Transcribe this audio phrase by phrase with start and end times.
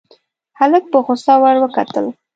[0.59, 2.05] هلک په غوسه ور وکتل.